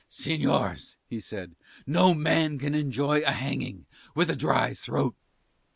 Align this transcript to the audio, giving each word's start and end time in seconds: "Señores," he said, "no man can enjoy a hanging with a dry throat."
"Señores," 0.09 0.95
he 1.07 1.19
said, 1.19 1.55
"no 1.85 2.15
man 2.15 2.57
can 2.57 2.73
enjoy 2.73 3.19
a 3.21 3.29
hanging 3.33 3.85
with 4.15 4.31
a 4.31 4.35
dry 4.35 4.73
throat." 4.73 5.15